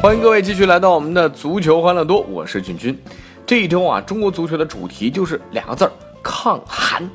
[0.00, 2.96] 欢迎各位继续来到我们的足球欢乐多，我是俊君。
[3.44, 5.90] 这一周啊，中国足球的主题就是两个字儿：
[6.22, 7.10] 抗寒。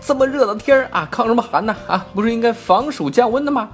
[0.00, 1.76] 这么热的天儿啊，抗什么寒呢？
[1.86, 3.68] 啊，不是应该防暑降温的吗？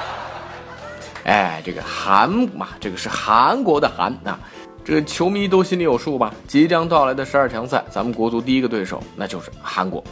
[1.24, 4.38] 哎，这个韩嘛，这个是韩国的韩啊，
[4.84, 6.30] 这个球迷都心里有数吧？
[6.46, 10.04] 即将到来的十二强赛，咱们国足第一个对手那就是韩国。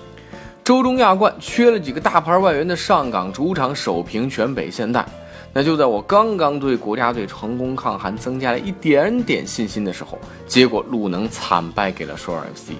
[0.65, 5.05] 周中亚冠缺了几个大牌外援的上港主场首平全北现代。
[5.57, 12.73] 那就在我刚刚对国家队成功抗寒增加了一点点信心的时候，结果鲁能惨败给了首尔 FC。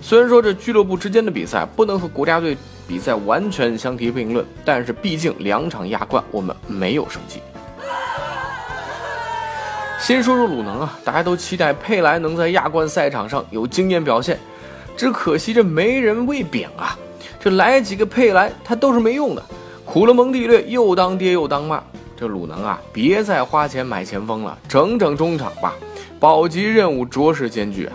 [0.00, 2.56] 虽然说这俱乐部之间的比赛不能和国家队
[2.88, 7.40] 比赛完全相提并论，但是毕竟两场亚冠我们没有胜绩。
[10.00, 14.38] 先说说鲁能啊，大家都期待佩莱能在亚冠赛场上有惊艳表现，
[14.96, 16.96] 只可惜这没人喂饼啊，
[17.38, 19.42] 这来几个佩莱他都是没用的，
[19.84, 21.82] 苦了蒙蒂略又当爹又当妈。
[22.16, 25.74] 这鲁能啊，别再花钱买前锋了，整整中场吧。
[26.18, 27.92] 保级任务着实艰巨啊！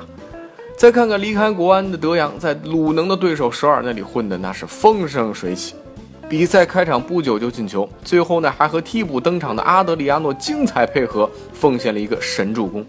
[0.77, 5.73] 再看看离开国安的德阳，在鲁能的对手首尔那里混的那是风生水起。
[6.29, 12.85] 比赛开场不久就进球，最后呢还和替补登场的阿德里亚诺精彩配合，奉献了一个神助攻。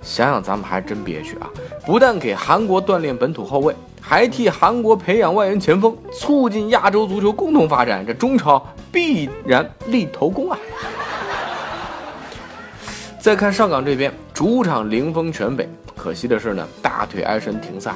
[0.00, 1.50] 想想咱们还真憋屈啊！
[1.84, 8.06] 不但给韩国锻炼本土后卫，还替韩国培养外援前锋，促进亚洲足球共同发展。
[8.06, 8.64] 这中超。
[8.94, 10.56] 必然立头功啊！
[13.18, 17.92] 再看上港这边，主场零封全北，可惜的是呢，大腿挨神停赛。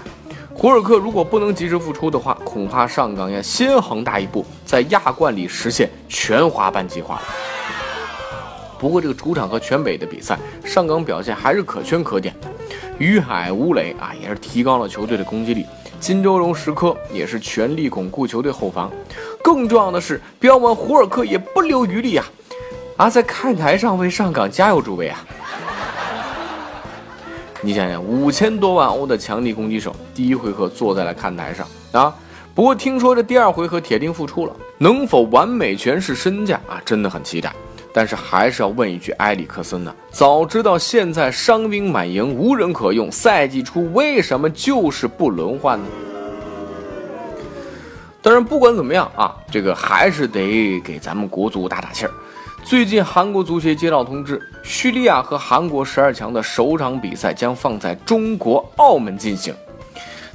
[0.53, 7.23] 胡尔克如果不能及时复出的话，恐怕上港要先恒大一步，在亚冠里实现全华班计划了。
[8.77, 12.35] 不过这个主场和全北的比赛，上港表现还是可圈可点。
[12.99, 15.65] 于海、吴磊啊，也是提高了球队的攻击力。
[16.01, 18.91] 金周荣、石科也是全力巩固球队后防。
[19.49, 22.27] 更重要的是，标王胡尔克也不留余力啊！
[22.99, 25.25] 啊，在看台上为上港加油助威啊！
[27.63, 32.15] 你想想，五千多万欧的强力攻击手，第一回合坐在了看台上啊！
[32.55, 36.79] 不过听说这第二回合铁定复出了，能否完美诠释身价啊？
[36.85, 37.51] 真的很期待。
[37.91, 39.95] 但是还是要问一句，埃里克森呢？
[40.11, 45.87] 早知道现在伤兵满营，无人可用，赛季初为什么就是不轮换呢？
[48.21, 52.11] 当然，不管怎么样啊，这个还是得给咱们国足打打气儿。
[52.65, 59.55] 最近，韩国足协接到通知，叙利亚和韩国十二强的首场比赛将放在中国澳门进行。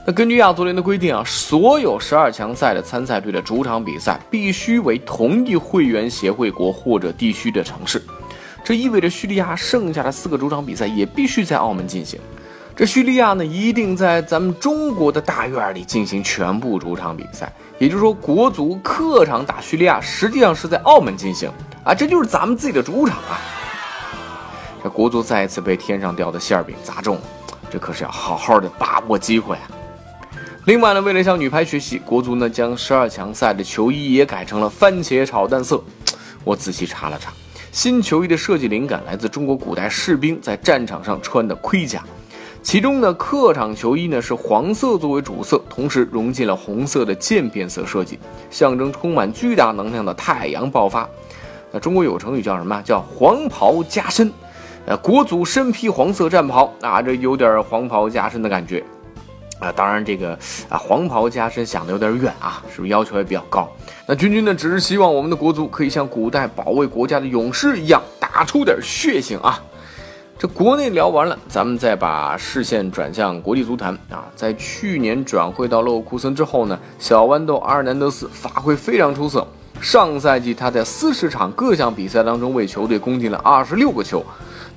[0.06, 8.02] 那根据亚足联的规定啊，所有十二强赛的参赛队的主场比赛必须为同一会员协会国或者地区的城市。
[8.64, 12.18] 这意味着叙利亚剩下的四个主场比赛也必须在澳门进行。
[12.76, 17.54] 这叙利亚呢，一定在咱们中国的大院里进行全部主场比赛。
[17.78, 21.52] 也就是说，国足客场打叙利亚，实际上是在澳门进行
[21.84, 23.40] 啊，这就是咱们自己的主场啊。
[24.84, 27.22] 这国足再一次被天上掉的馅饼砸中了，
[27.70, 29.70] 这可是要好好的把握机会啊。
[30.66, 35.80] 另外呢，为了向女排学习，国足呢将十二强赛的球衣也改成了番茄炒蛋色。
[36.44, 37.32] 我仔细查了查，
[37.72, 42.04] 新球衣的设计灵感来自中国古代士兵在战场上穿的盔甲。
[42.64, 48.18] 其中呢，客场球衣呢是黄色作为主色，同时融进了红色的渐变色设计，
[48.50, 51.08] 象征充满巨大能量的太阳爆发。
[51.72, 52.82] 那中国有成语叫什么？
[52.82, 54.32] 叫黄袍加身。
[54.86, 58.84] 呃，国足身披黄色战袍啊，这有点黄袍加身的感觉
[59.60, 59.72] 啊。
[59.72, 60.32] 当然，这个
[60.70, 63.70] 啊黄袍加身想的有点远啊，是不是要求也比较高？
[64.08, 69.62] 那君君呢，只是希望我们的国足可以像古代保卫国家的勇士一样，打出点血性啊。
[70.44, 74.28] 这国内聊完了，咱们再把视线转向国际足坛啊。
[74.36, 79.48] 在去年转会到勒沃库森之后呢，小豌豆阿尔南德斯发挥非常出色。
[79.80, 84.22] 上赛季他在四十场各项比赛当中为球队攻进了二十六个球。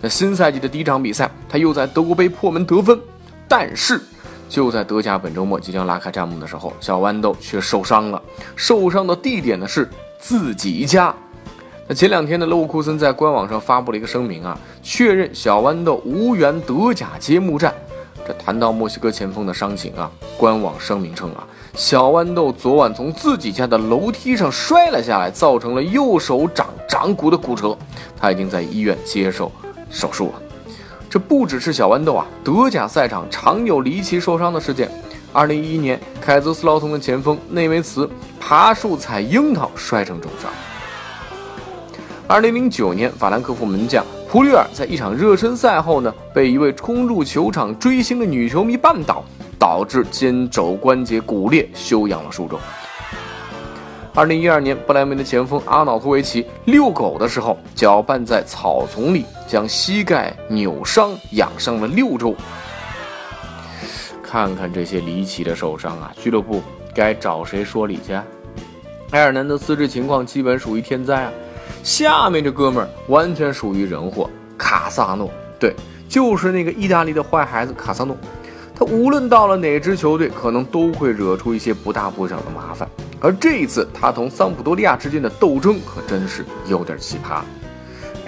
[0.00, 2.96] 那新赛季的第一场比赛，他又在德国杯破门得分。
[3.48, 4.00] 但是
[4.48, 8.22] 就在德甲本周末即将拉开战幕的时候，小豌豆却受伤了。
[8.54, 9.90] 受伤的地点呢是
[10.20, 11.12] 自己家。
[11.88, 17.72] 那前两天呢，勒沃库森在官网上发布了一个声明啊，确认小豌豆无缘德甲揭幕战。
[18.26, 27.78] 这谈到墨西哥前锋的伤情啊，官网声明称啊，小豌豆昨晚从自己家的楼梯上摔了下来，造成了右手掌掌骨的骨折，
[28.18, 29.52] 他已经在医院接受
[29.88, 30.42] 手术了。
[31.08, 34.90] 这不只是小豌豆啊，德甲赛场常有离奇受伤的事件。
[35.32, 38.10] 二零一一年，凯泽斯劳滕的前锋内维茨
[38.40, 40.50] 爬树采樱桃摔成重伤。
[42.28, 49.24] 二零零九年，法兰克福门将普里尔在一场热身赛后呢，被一位冲入球场追星的女球迷绊倒，
[49.56, 52.58] 导致肩肘关节骨裂，休养了数周。
[54.12, 62.34] 二零一二年，不莱梅的前锋阿瑙托维奇遛狗的时候，脚绊在草丛里，将膝盖扭伤，养伤了六周。
[64.20, 66.60] 看看这些离奇的受伤啊，俱乐部
[66.92, 68.14] 该找谁说理去？
[69.12, 71.32] 埃尔南德斯这情况基本属于天灾啊。
[71.82, 74.28] 下面这哥们儿完全属于人祸，
[74.58, 75.74] 卡萨诺，对，
[76.08, 78.16] 就是那个意大利的坏孩子卡萨诺。
[78.74, 82.86] 他无论到了哪支球队，可能都会惹出一些不大不小的麻烦。
[83.20, 87.40] 而这一次，他同桑普多利亚之间的斗争可真是有点奇葩。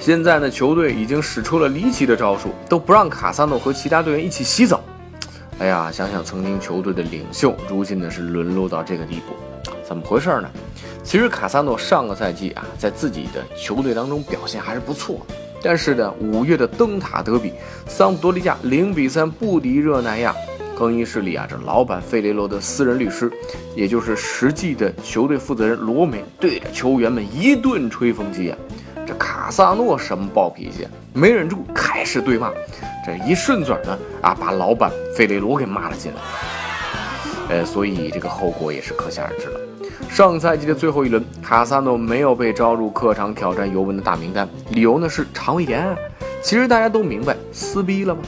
[0.00, 4.80] 现在呢，球队已经使出了离奇的招数，都不让卡萨诺和其他队员一起洗澡。
[5.58, 9.34] 哎呀，想想曾经球队的领袖，如今呢是沦落到这个地步，
[9.86, 10.48] 怎么回事呢？
[11.08, 15.24] 其实卡萨诺上个赛季啊，在自己的球队当中表现还是不错。
[15.62, 17.54] 但是呢，五月的灯塔德比，
[17.86, 20.34] 桑普多利亚零比三不敌热那亚，
[20.76, 23.32] 更衣室里啊，这老板费雷罗的私人律师，
[23.74, 28.58] 也就是实际的球队负责人罗梅，对着球员们一顿吹风机啊。
[29.06, 32.52] 这卡萨诺什么暴脾气，没忍住开始对骂，
[33.06, 36.20] 这一顺嘴呢，啊，把老板费雷罗给骂了进来。
[37.48, 39.60] 呃，所以这个后果也是可想而知了。
[40.08, 45.96] 上赛季的最后一轮，卡萨诺没有被招入客场挑战尤文的大名单，理由呢是肠胃炎。
[46.42, 48.20] 其实大家都明白，撕逼了吗？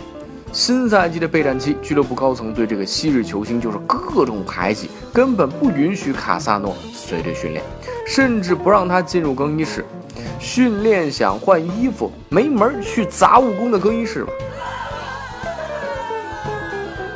[0.52, 7.62] 新赛季的备战期，俱乐部高层对这个昔日球星就是各种排挤，根本不允许卡萨诺随队训练，
[8.06, 9.84] 甚至不让他进入更衣室。
[10.40, 14.32] 训练想换衣服，没门去杂物工的更衣室吧。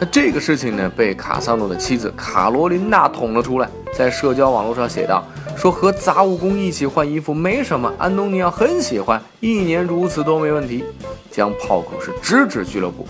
[0.05, 5.25] 这个事情呢，被卡萨诺的妻子卡罗琳娜捅了出来，在社交网络上写道
[5.57, 10.85] ：“说和杂物工一起换衣服没什么，安东尼奥很喜欢，一年如此都没问题。”
[11.31, 13.07] 将炮口是直指俱乐部。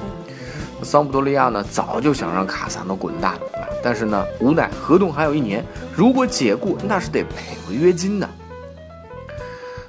[0.82, 3.40] 桑普多利亚呢，早就想让卡萨诺滚蛋了，
[3.82, 5.64] 但是呢，无奈合同还有一年，
[5.94, 8.28] 如果解雇，那是得赔违约金的。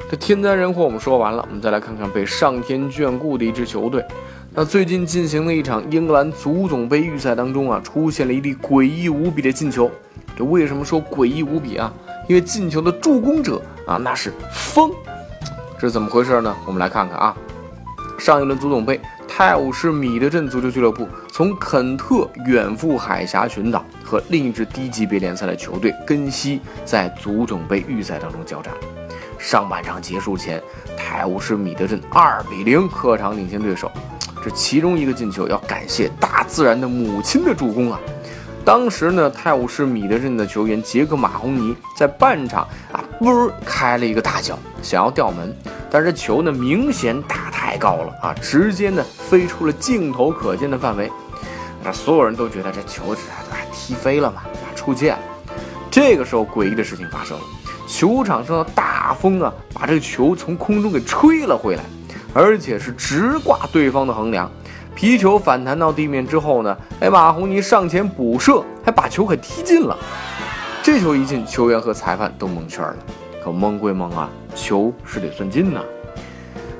[0.10, 4.06] 这天灾人祸我们说完了，我们再来看看被上天眷顾的一支球队。
[4.58, 9.92] 那最近进行的一场英格兰足总杯预赛当中啊，出现了一粒诡异无比的进球。
[10.34, 11.92] 这为什么说诡异无比啊？
[12.30, 14.90] 因为进球的助攻者啊，那是风，
[15.78, 16.56] 这是怎么回事呢？
[16.66, 17.36] 我们来看看啊，
[18.18, 18.98] 上一轮足总杯，
[19.28, 28.74] 泰晤士米德镇足球俱乐部从肯特远赴海峡群岛，和另一支低级别联赛的球队根西在足总杯预赛当中交战。
[29.38, 30.64] 上半场结束前，
[30.96, 33.92] 泰晤士米德镇二比零客场领先对手。
[34.46, 38.00] 这其中一个进球要感谢大自然的母亲的助攻啊！
[38.64, 42.62] 当时呢，泰晤士米德镇的球员杰克马洪尼在半场
[42.92, 45.52] 啊，嘣开了一个大脚，想要吊门，
[45.90, 51.12] 但是球呢明显打太高了啊，直接呢飞出了镜头可见的范围。
[51.84, 53.22] 那所有人都觉得这球是
[53.74, 55.20] 踢飞了嘛，啊出界了。
[55.90, 57.44] 这个时候诡异的事情发生了，
[57.88, 61.84] 球场上的大风啊，把这个球从空中给吹了回来。
[62.36, 64.52] 而且是直挂对方的横梁，
[64.94, 69.98] 皮球反弹到地面之后呢，哎，马洪尼上前补射，还把球给踢进了。
[70.84, 72.98] 这球一进，球员和裁判都蒙圈了。
[73.42, 75.82] 可蒙归蒙啊，球是得算进呐。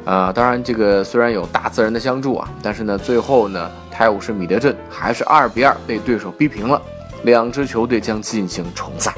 [0.04, 6.82] 啊，当然这个虽然有大自然的相助啊，但是呢，最后呢，泰晤士米德镇还是二比二被对手逼平了，
[7.24, 9.14] 两支球队将进行重赛。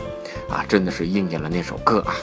[0.52, 2.14] 啊，真的是应验了那首歌啊。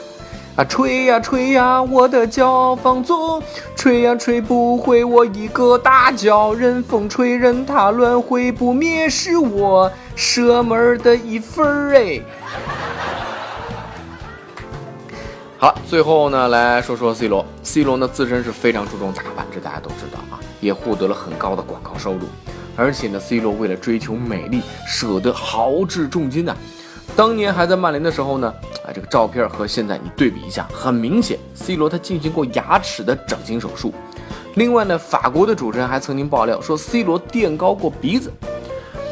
[0.57, 3.43] 啊，吹呀吹呀，我的脚放纵，
[3.75, 12.21] 吹呀吹不回我一个大脚，任风吹，任它乱，会不灭是我射门的一份儿哎。
[15.59, 22.29] 好，最后呢，来说说 C 罗，C 罗呢自身是非常注重打扮，这大家都知道啊，也获得了很高的广告收入，
[22.77, 26.55] 而且呢，C 罗为了追求美丽，舍得豪掷重金呐。
[27.17, 28.53] 当年还在曼联的时候呢，
[28.85, 33.95] 啊，这个照片和现在你对比一下，很明显，C 罗他进行过牙齿的整形手术。
[34.57, 38.31] 另外呢，法国的主持人还曾经爆料说，C 罗垫高过鼻子。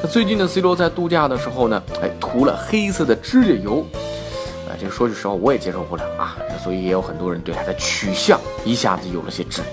[0.02, 3.84] 那最近呢，C 罗在度假的时候呢，哎，涂了黑色的指甲油。
[4.68, 9.64] 啊，这个说句实话，我也接受不了啊，所以也有很多人对他的取向一下子有了些质疑。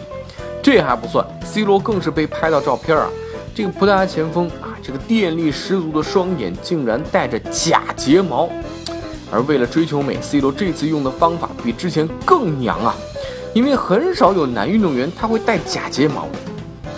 [0.63, 3.09] 这还不算，C 罗更是被拍到照片啊，
[3.53, 8.49] 这个葡萄牙前锋啊，这个电力十足的双眼竟然带着假睫毛。
[9.31, 12.95] 而为了追求美，C 罗这次用的方法比之前更娘啊！
[13.53, 16.27] 因为很少有男运动员他会戴假睫毛。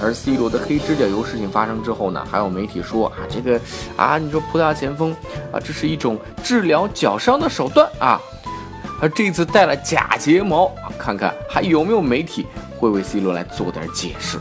[0.01, 3.59] 而 C 罗的黑指甲油事情发生之后呢，还有媒体说啊，这个
[3.95, 5.11] 啊，你说葡萄牙前锋
[5.51, 8.19] 啊，这是一种治疗脚伤的手段啊。
[9.01, 12.45] 而这次戴了假睫毛，看看还有没有媒体
[12.77, 14.39] 会为 C 罗来做点解释？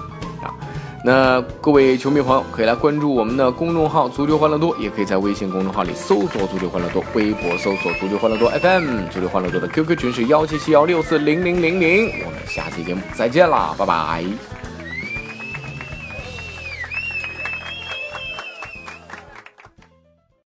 [1.03, 12.09] 那各位球迷朋友可以来关注我们的公众号“足球欢乐多”，也可以在微信公众号里搜索“足球欢乐多”，微博搜索“足球欢乐多 FM”，足球欢乐多的 QQ 群是幺七七幺六四零零零零。
[12.27, 14.60] 我们下期节目再见啦，拜拜。